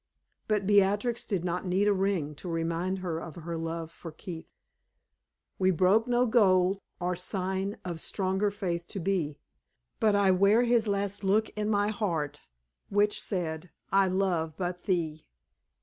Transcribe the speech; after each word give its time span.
But 0.47 0.65
Beatrix 0.65 1.27
did 1.27 1.45
not 1.45 1.63
need 1.67 1.87
a 1.87 1.93
ring 1.93 2.33
to 2.37 2.49
remind 2.49 2.97
her 3.05 3.19
of 3.19 3.35
her 3.35 3.55
love 3.55 3.91
for 3.91 4.11
Keith. 4.11 4.51
"We 5.59 5.69
broke 5.69 6.07
no 6.07 6.25
gold 6.25 6.79
or 6.99 7.15
sign 7.15 7.77
Of 7.85 8.01
stronger 8.01 8.49
faith 8.49 8.87
to 8.87 8.99
be; 8.99 9.37
But 9.99 10.15
I 10.15 10.31
wear 10.31 10.63
his 10.63 10.87
last 10.87 11.23
look 11.23 11.49
in 11.49 11.69
my 11.69 11.89
heart, 11.89 12.41
Which 12.89 13.21
said, 13.21 13.69
'I 13.91 14.07
love 14.07 14.57
but 14.57 14.85
thee!'" 14.85 15.27